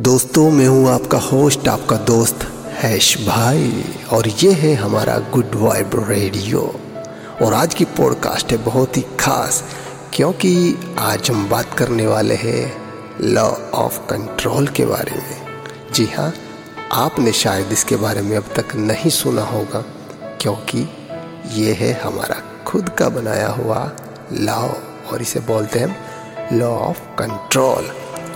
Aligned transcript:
दोस्तों, 0.00 0.50
मैं 0.50 0.66
हूँ 0.66 0.88
आपका 0.88 1.18
होस्ट 1.18 1.66
आपका 1.68 1.96
दोस्त 2.06 2.42
हैश 2.74 3.16
भाई, 3.26 3.84
और 4.12 4.28
ये 4.28 4.52
है 4.52 4.72
हमारा 4.74 5.18
गुड 5.32 5.54
वाइब 5.54 5.90
रेडियो 6.08 6.60
और 7.42 7.54
आज 7.54 7.74
की 7.74 7.84
पॉडकास्ट 7.98 8.52
है 8.52 8.58
बहुत 8.64 8.96
ही 8.96 9.02
खास, 9.20 9.62
क्योंकि 10.14 10.52
आज 10.98 11.30
हम 11.30 11.48
बात 11.48 11.74
करने 11.74 12.06
वाले 12.06 12.34
हैं 12.34 12.72
लॉ 13.20 13.46
ऑफ़ 13.74 13.98
कंट्रोल 14.08 14.68
के 14.68 14.86
बारे 14.86 15.16
में। 15.18 15.92
जी 15.94 16.06
हाँ 16.16 16.32
आपने 16.92 17.32
शायद 17.32 17.72
इसके 17.72 17.96
बारे 17.98 18.22
में 18.22 18.36
अब 18.36 18.52
तक 18.56 18.74
नहीं 18.76 19.10
सुना 19.10 19.42
होगा, 19.44 19.84
क्योंकि 20.40 20.88
ये 21.54 21.72
है 21.74 21.92
हमारा 22.02 22.42
खुद 22.66 22.88
का 22.88 23.08
बनाया 23.08 23.48
हुआ 23.52 23.90
लॉ 24.32 24.62
और 25.12 25.22
इसे 25.22 25.40
बोलते 25.40 25.78
हैं 25.78 26.58
लॉ 26.58 26.76
ऑफ़ 26.80 27.08
कंट्रोल 27.18 27.92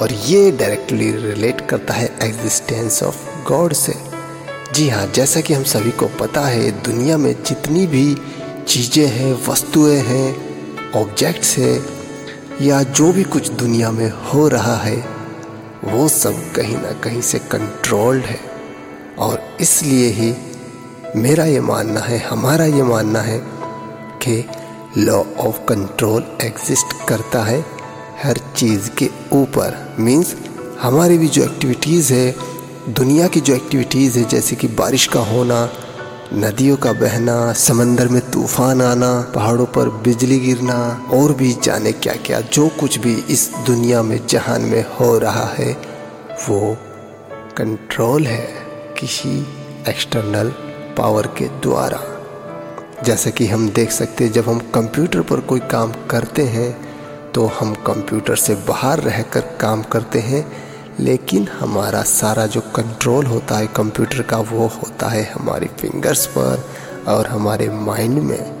और 0.00 0.12
ये 0.12 0.50
डायरेक्टली 0.50 1.12
रिलेट 1.12 1.68
करता 1.68 1.94
है 1.94 2.18
एग्जिस्टेंस 2.22 3.02
ऑफ़ 3.02 3.48
गॉड 3.48 3.72
से। 3.72 3.94
जी 4.74 4.88
हाँ 4.88 5.06
जैसा 5.06 5.40
कि 5.40 5.54
हम 5.54 5.64
सभी 5.64 5.90
को 5.90 6.06
पता 6.06 6.40
है, 6.40 6.70
दुनिया 6.70 7.18
में 7.18 7.42
जितनी 7.42 7.86
भी 7.86 8.16
चीज़ें 8.68 9.06
हैं, 9.06 9.46
वस्तुएँ 9.48 9.96
हैं 9.96 10.48
ऑब्जेक्ट्स 10.92 11.58
हैं, 11.58 11.86
या 12.62 12.82
जो 12.82 13.12
भी 13.12 13.24
कुछ 13.24 13.48
दुनिया 13.48 13.90
में 13.90 14.10
हो 14.10 14.48
रहा 14.48 14.76
है, 14.76 15.04
वो 15.84 16.08
सब 16.08 16.52
कहीं 16.52 16.76
ना 16.76 16.92
कहीं 16.92 17.20
से 17.20 17.38
कंट्रोल्ड 17.38 18.24
है। 18.24 18.40
और 19.18 19.56
इसलिए 19.60 20.08
ही 20.08 20.34
मेरा 21.16 21.44
ये 21.44 21.60
मानना 21.60 22.00
है, 22.00 22.18
हमारा 22.18 22.64
ये 22.64 22.82
मानना 22.82 23.20
है 23.20 23.38
कि 24.22 24.44
लॉ 24.98 25.24
ऑफ़ 25.38 25.58
कंट्रोल 25.58 26.38
एग्जिस्ट 26.42 27.08
करता 27.08 27.42
है। 27.42 27.77
हर 28.24 28.38
चीज़ 28.56 28.90
के 28.90 29.10
ऊपर। 29.32 29.96
मीन्स 30.00 30.36
हमारी 30.82 31.18
भी 31.18 31.28
जो 31.28 31.44
एक्टिविटीज़ 31.44 32.12
है, 32.12 32.34
दुनिया 32.88 33.26
की 33.26 33.40
जो 33.40 33.54
एक्टिविटीज़ 33.54 34.18
है, 34.18 34.28
जैसे 34.28 34.56
कि 34.56 34.68
बारिश 34.68 35.06
का 35.06 35.20
होना, 35.20 35.70
नदियों 36.34 36.76
का 36.76 36.92
बहना, 36.92 37.52
समंदर 37.52 38.08
में 38.08 38.30
तूफ़ान 38.30 38.82
आना, 38.82 39.32
पहाड़ों 39.34 39.66
पर 39.66 39.88
बिजली 39.88 40.40
गिरना, 40.40 41.06
और 41.12 41.32
भी 41.32 41.56
जाने 41.62 41.92
क्या 41.92 42.14
क्या 42.14 42.40
जो 42.40 42.68
कुछ 42.68 42.98
भी 42.98 43.14
इस 43.14 43.50
दुनिया 43.66 44.02
में, 44.02 44.26
जहान 44.26 44.62
में 44.62 44.84
हो 45.00 45.18
रहा 45.18 45.44
है, 45.44 45.72
वो 46.48 46.76
कंट्रोल 47.56 48.26
है 48.26 48.48
किसी 49.00 49.46
एक्सटर्नल 49.88 50.48
पावर 50.96 51.26
के 51.26 51.44
द्वारा। 51.44 52.00
जैसे 53.04 53.30
कि 53.30 53.46
हम 53.46 53.68
देख 53.68 53.90
सकते 53.90 54.24
हैं, 54.24 54.32
जब 54.32 54.48
हम 54.48 54.58
कंप्यूटर 54.58 55.20
पर 55.20 55.40
कोई 55.40 55.60
काम 55.60 55.92
करते 56.10 56.42
हैं 56.42 56.87
तो 57.34 57.46
हम 57.60 57.74
कंप्यूटर 57.86 58.36
से 58.36 58.54
बाहर 58.68 59.00
रहकर 59.00 59.40
काम 59.60 59.82
करते 59.82 60.18
हैं, 60.18 60.44
लेकिन 61.00 61.46
हमारा 61.48 62.02
सारा 62.02 62.46
जो 62.46 62.60
कंट्रोल 62.76 63.26
होता 63.26 63.58
है 63.58 63.66
कंप्यूटर 63.66 64.22
का 64.22 64.36
वो 64.36 64.66
होता 64.66 65.08
है 65.08 65.22
हमारी 65.24 65.66
फिंगर्स 65.80 66.26
पर 66.26 66.64
और 67.08 67.26
हमारे 67.26 67.68
माइंड 67.70 68.18
में। 68.18 68.58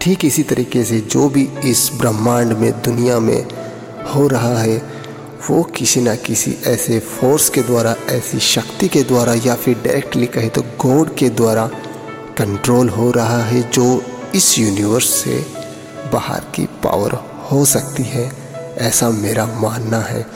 ठीक 0.00 0.24
इसी 0.24 0.42
तरीके 0.42 0.84
से 0.84 1.00
जो 1.00 1.28
भी 1.28 1.48
इस 1.64 1.90
ब्रह्मांड 1.98 2.52
में, 2.52 2.70
दुनिया 2.82 3.18
में 3.20 3.46
हो 4.14 4.26
रहा 4.28 4.56
है, 4.58 4.76
वो 5.50 5.62
किसी 5.76 6.00
ना 6.00 6.14
किसी 6.16 6.56
ऐसे 6.66 6.98
फोर्स 7.00 7.48
के 7.48 7.62
द्वारा, 7.62 7.94
ऐसी 8.08 8.38
शक्ति 8.40 8.88
के 8.88 9.02
द्वारा 9.02 9.34
या 9.46 9.54
फिर 9.54 9.78
डायरेक्टली 9.84 10.26
कहे 10.26 10.48
तो 10.48 10.62
गॉड 10.80 11.14
के 11.14 11.28
द्वारा 11.30 11.66
कंट्रोल 12.38 12.88
हो 12.88 13.10
रहा 13.10 13.42
है 13.42 13.62
जो 13.70 14.02
इस 14.34 14.58
यूनिवर्स 14.58 15.08
से 15.14 15.44
बाहर 16.12 16.40
की 16.54 16.66
पावर 16.84 17.18
हो 17.52 17.64
सकती 17.64 18.02
है, 18.02 18.30
ऐसा 18.78 19.10
मेरा 19.10 19.46
मानना 19.60 20.00
है। 20.00 20.26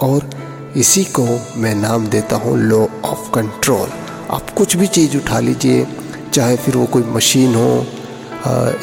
और 0.00 0.30
इसी 0.76 1.04
को 1.18 1.24
मैं 1.56 1.74
नाम 1.74 2.06
देता 2.06 2.36
हूँ 2.36 2.56
लॉ 2.58 2.84
ऑफ़ 3.04 3.30
कंट्रोल 3.34 3.88
आप 4.30 4.50
कुछ 4.50 4.76
भी 4.76 4.86
चीज़ 4.86 5.16
उठा 5.16 5.40
लीजिए, 5.40 5.86
चाहे 6.34 6.56
फिर 6.56 6.76
वो 6.76 6.86
कोई 6.86 7.02
मशीन 7.08 7.54
हो 7.54 7.86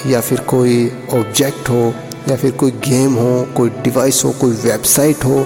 या 0.10 0.22
फिर 0.22 0.40
कोई 0.50 0.86
ऑब्जेक्ट 1.14 1.70
हो, 1.70 1.94
या 2.30 2.36
फिर 2.36 2.52
कोई 2.52 2.72
गेम 2.86 3.16
हो, 3.16 3.48
कोई 3.58 3.70
डिवाइस 3.84 4.24
हो, 4.26 4.32
कोई 4.32 4.52
वेबसाइट 4.64 5.24
हो, 5.26 5.46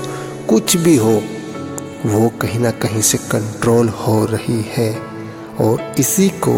कुछ 0.50 0.76
भी 0.78 0.96
हो, 0.98 1.14
वो 2.06 2.30
कहीं 2.42 2.60
ना 2.60 2.72
कहीं 2.84 3.02
से 3.02 3.18
कंट्रोल 3.32 3.90
हो 3.90 4.24
रही 4.26 4.62
है। 4.78 4.92
और 5.62 5.94
इसी 6.00 6.30
को 6.44 6.54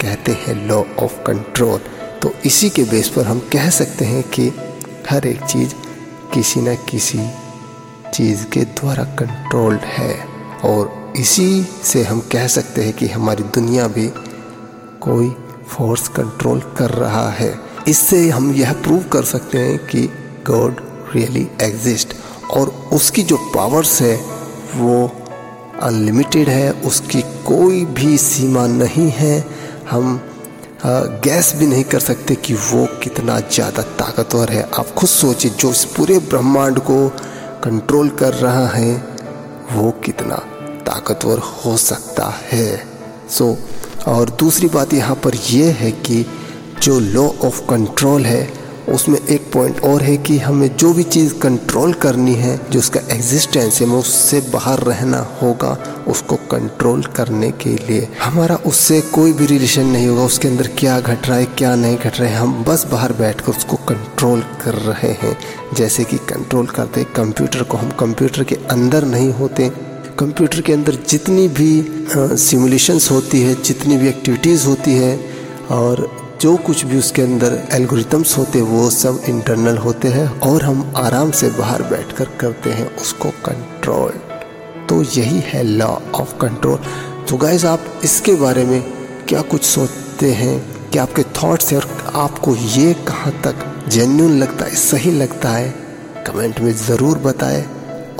कहते 0.00 0.32
हैं 0.32 0.54
लॉ 0.68 0.82
ऑफ़ 1.02 1.22
कंट्रोल 1.22 1.80
तो 2.22 2.32
इसी 2.46 2.70
के 2.70 2.84
बेस 2.84 3.08
पर 3.08 3.26
हम 3.26 3.38
कह 3.52 3.68
सकते 3.70 4.04
हैं 4.04 4.22
कि 4.30 4.50
हर 5.10 5.26
एक 5.26 5.40
चीज़ 5.40 5.74
किसी 6.34 6.60
न 6.60 6.74
किसी 6.74 7.30
चीज़ 8.14 8.44
के 8.44 8.60
द्वारा 8.60 9.04
कंट्रोल्ड 9.04 9.80
है। 9.80 10.32
और 10.64 11.12
इसी 11.16 11.66
से 11.82 12.02
हम 12.02 12.20
कह 12.20 12.46
सकते 12.46 12.84
हैं 12.84 12.92
कि 12.92 13.06
हमारी 13.06 13.42
दुनिया 13.42 13.86
भी 13.86 14.12
कोई 15.00 15.36
फोर्स 15.68 16.08
कंट्रोल 16.08 16.60
कर 16.60 16.90
रहा 16.90 17.30
है। 17.30 17.58
इससे 17.88 18.30
हम 18.30 18.52
यह 18.52 18.72
प्रूव 18.72 19.02
कर 19.02 19.22
सकते 19.22 19.58
हैं 19.58 19.78
कि 19.78 20.06
गॉड 20.46 20.76
रियली 21.14 21.48
एग्जिस्ट 21.62 22.14
और 22.50 22.68
उसकी 22.92 23.22
जो 23.22 23.36
पावर्स 23.36 24.02
है, 24.02 24.16
वो 24.74 25.12
अनलिमिटेड 25.82 26.48
है। 26.48 26.72
उसकी 26.72 27.22
कोई 27.22 27.84
भी 27.84 28.18
सीमा 28.18 28.66
नहीं 28.66 29.10
है। 29.10 29.44
हम 29.90 30.31
गैस 30.84 31.52
भी 31.56 31.66
नहीं 31.66 31.84
कर 31.84 32.00
सकते 32.00 32.34
कि 32.34 32.54
वो 32.54 32.86
कितना 33.02 33.38
ज़्यादा 33.40 33.82
ताकतवर 33.98 34.50
है। 34.50 34.62
आप 34.78 34.90
खुद 34.90 35.08
सोचिए 35.08 35.50
जो 35.50 35.70
इस 35.70 35.84
पूरे 35.96 36.18
ब्रह्मांड 36.30 36.78
को 36.80 37.08
कंट्रोल 37.64 38.08
कर 38.10 38.34
रहा 38.34 38.66
है 38.68 38.94
वो 39.72 39.90
कितना 40.04 40.36
ताकतवर 40.86 41.38
हो 41.38 41.76
सकता 41.76 42.26
है। 42.52 42.66
सो 43.30 43.44
so, 43.44 44.06
और 44.08 44.30
दूसरी 44.30 44.68
बात 44.68 44.94
यहाँ 44.94 45.16
पर 45.16 45.34
यह 45.50 45.74
है 45.74 45.90
कि 45.92 46.24
जो 46.82 46.98
लॉ 47.00 47.28
ऑफ़ 47.46 47.60
कंट्रोल 47.60 48.24
है 48.26 48.42
उसमें 48.88 49.18
एक 49.20 49.50
पॉइंट 49.52 49.80
और 49.80 50.02
है 50.02 50.16
कि 50.16 50.38
हमें 50.38 50.76
जो 50.76 50.92
भी 50.92 51.02
चीज़ 51.02 51.34
कंट्रोल 51.34 51.92
करनी 51.92 52.34
है, 52.34 52.60
जो 52.70 52.78
उसका 52.78 53.00
एग्जिस्टेंस 53.10 53.80
है 53.80 53.86
उससे 53.86 54.40
बाहर 54.40 54.78
रहना 54.78 55.18
होगा, 55.42 55.76
उसको 56.08 56.36
कंट्रोल 56.50 57.02
करने 57.02 57.50
के 57.50 57.70
लिए। 57.70 58.08
हमारा 58.22 58.56
उससे 58.56 59.00
कोई 59.00 59.32
भी 59.32 59.46
रिलेशन 59.46 59.86
नहीं 59.86 60.06
होगा, 60.06 60.22
उसके 60.22 60.48
अंदर 60.48 60.66
क्या 60.78 61.00
घट 61.00 61.28
रहा 61.28 61.38
है, 61.38 61.44
क्या 61.44 61.74
नहीं 61.74 61.96
घट 61.96 62.20
रहा 62.20 62.28
है, 62.28 62.36
हम 62.36 62.64
बस 62.64 62.86
बाहर 62.92 63.12
बैठकर 63.12 63.52
उसको 63.52 63.76
कंट्रोल 63.76 64.40
कर 64.64 64.74
रहे 64.74 65.12
हैं। 65.12 65.36
जैसे 65.74 66.04
कि 66.04 66.16
कंट्रोल 66.16 66.66
करते 66.66 67.04
कंप्यूटर 67.04 67.62
को 67.62 67.76
हम 67.76 67.90
कंप्यूटर 67.90 68.44
के 68.44 68.54
अंदर 68.70 69.04
नहीं 69.04 69.32
होते। 69.32 69.70
कंप्यूटर 70.18 70.60
के 70.60 70.72
अंदर 70.72 70.98
जितनी 71.08 71.48
भी 71.48 71.84
सिमुलेशंस 72.16 73.10
होती 73.10 73.40
है, 73.42 73.62
जितनी 73.62 73.96
भी 73.96 74.08
एक्टिविटीज़ 74.08 74.66
होती 74.66 74.92
है, 74.92 75.20
और 75.70 76.21
जो 76.42 76.56
कुछ 76.56 76.84
भी 76.84 76.98
उसके 76.98 77.22
अंदर 77.22 77.52
एल्गोरिथम्स 77.72 78.36
होते 78.38 78.58
हैं, 78.58 78.66
वो 78.66 78.88
सब 78.90 79.20
इंटरनल 79.28 79.76
होते 79.78 80.08
हैं 80.08 80.26
और 80.40 80.62
हम 80.62 80.92
आराम 80.96 81.30
से 81.30 81.50
बाहर 81.50 81.82
बैठकर 81.82 82.28
करते 82.40 82.70
हैं 82.70 82.86
उसको 82.96 83.30
कंट्रोल 83.46 84.10
तो 84.88 85.02
यही 85.02 85.40
है 85.40 85.62
लॉ 85.62 85.88
ऑफ़ 86.14 86.34
कंट्रोल 86.38 86.78
तो 87.28 87.36
गाइज़ 87.36 87.66
आप 87.66 87.84
इसके 88.04 88.34
बारे 88.34 88.64
में 88.64 88.82
क्या 89.28 89.42
कुछ 89.42 89.64
सोचते 89.64 90.32
हैं? 90.32 90.90
कि 90.90 90.98
आपके 90.98 91.22
थॉट्स 91.22 91.72
हैं? 91.72 91.78
और 91.78 92.12
आपको 92.14 92.54
ये 92.56 92.92
कहाँ 93.08 93.32
तक 93.44 93.88
जेन्यून 93.88 94.38
लगता 94.38 94.64
है, 94.64 94.74
सही 94.76 95.10
लगता 95.10 95.48
है? 95.48 95.70
कमेंट 96.26 96.60
में 96.60 96.72
ज़रूर 96.76 97.18
बताएँ 97.18 97.64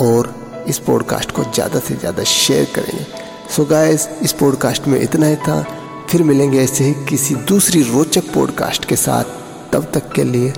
और 0.00 0.34
इस 0.68 0.78
पॉडकास्ट 0.78 1.30
को 1.30 1.44
ज़्यादा 1.44 1.80
से 1.80 1.94
ज़्यादा 1.94 2.24
शेयर 2.24 2.72
करेंगे 2.74 3.06
सो 3.50 3.62
so 3.62 3.70
गाइस 3.70 4.08
इस 4.22 4.32
पॉडकास्ट 4.32 4.86
में 4.86 5.00
इतना 5.00 5.26
ही 5.26 5.36
था। 5.36 5.64
फिर 6.12 6.22
मिलेंगे 6.22 6.62
ऐसे 6.62 6.84
ही 6.84 7.06
किसी 7.06 7.34
दूसरी 7.34 7.82
रोचक 7.82 8.34
पॉडकास्ट 8.34 8.84
के 8.84 8.96
साथ। 8.96 9.24
तब 9.72 9.90
तक 9.94 10.12
के 10.12 10.24
लिए 10.24 10.52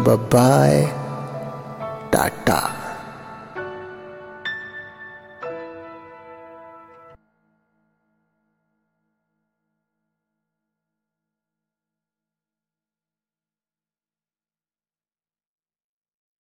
बाय 0.00 0.82
टाटा। 2.12 2.85